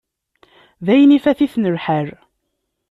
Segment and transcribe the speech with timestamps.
[0.85, 2.07] Dayen, ifat-iten lḥal.